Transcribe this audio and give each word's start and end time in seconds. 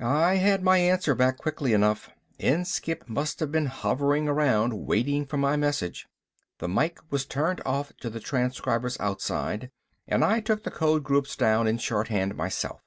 I 0.00 0.36
had 0.36 0.62
my 0.62 0.78
answer 0.78 1.14
back 1.14 1.36
quickly 1.36 1.74
enough, 1.74 2.08
Inskipp 2.38 3.06
must 3.10 3.40
have 3.40 3.52
been 3.52 3.66
hovering 3.66 4.26
around 4.26 4.86
waiting 4.86 5.26
for 5.26 5.36
my 5.36 5.54
message. 5.56 6.06
The 6.60 6.66
mike 6.68 6.98
was 7.10 7.26
turned 7.26 7.60
off 7.66 7.92
to 8.00 8.08
the 8.08 8.18
transcribers 8.18 8.98
outside, 9.00 9.70
and 10.08 10.24
I 10.24 10.40
took 10.40 10.62
the 10.62 10.70
code 10.70 11.04
groups 11.04 11.36
down 11.36 11.66
in 11.66 11.76
shorthand 11.76 12.36
myself. 12.36 12.80